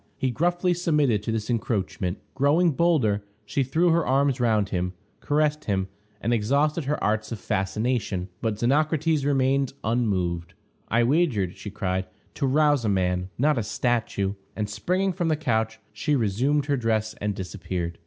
He 0.17 0.31
gruffly 0.31 0.73
submitted 0.73 1.21
to 1.21 1.31
this 1.31 1.47
encroachment. 1.47 2.17
Growing 2.33 2.71
bolder, 2.71 3.23
she 3.45 3.63
threw 3.63 3.91
her 3.91 4.03
arms 4.03 4.39
round 4.39 4.69
him, 4.69 4.93
caressed 5.19 5.65
him, 5.65 5.89
and 6.19 6.33
exhausted 6.33 6.85
her 6.85 7.01
arts 7.03 7.31
of 7.31 7.37
fascination, 7.37 8.27
but 8.41 8.57
Xenocrates 8.57 9.23
remained 9.25 9.73
unmoved. 9.83 10.55
"I 10.87 11.03
wagered," 11.03 11.55
she 11.55 11.69
cried, 11.69 12.07
"to 12.33 12.47
rouse 12.47 12.83
a 12.83 12.89
man, 12.89 13.29
not 13.37 13.59
a 13.59 13.63
statue;" 13.63 14.33
and, 14.55 14.67
springing 14.67 15.13
from 15.13 15.27
the 15.27 15.35
couch, 15.37 15.79
she 15.93 16.15
resumed 16.15 16.65
her 16.65 16.77
dress 16.77 17.13
and 17.21 17.35
disappeared. 17.35 17.99